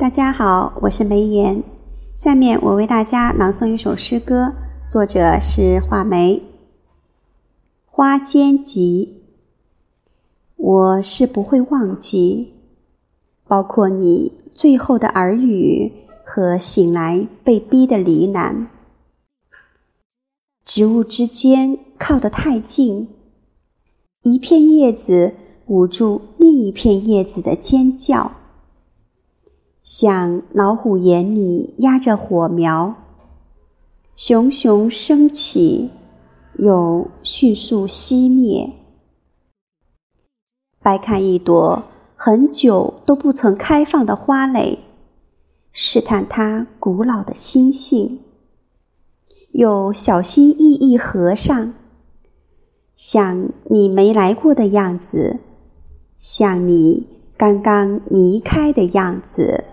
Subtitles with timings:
[0.00, 1.62] 大家好，我是梅妍。
[2.16, 4.54] 下面我为大家朗诵一首诗歌，
[4.88, 6.36] 作者是画眉。
[7.84, 9.22] 《花间集》，
[10.56, 12.54] 我是不会忘记，
[13.46, 15.92] 包括你最后的耳语
[16.24, 18.68] 和醒来被逼的呢喃。
[20.64, 23.06] 植物之间靠得太近，
[24.22, 25.34] 一片叶子
[25.66, 28.32] 捂住另一片叶子的尖叫。
[29.90, 32.94] 像老虎眼里压着火苗，
[34.14, 35.90] 熊熊升起，
[36.58, 38.70] 又迅速熄灭。
[40.80, 41.82] 掰开一朵
[42.14, 44.78] 很久都不曾开放的花蕾，
[45.72, 48.20] 试探它古老的心性，
[49.50, 51.74] 又小心翼翼合上，
[52.94, 55.40] 像你没来过的样子，
[56.16, 59.64] 像你刚刚离开的样子。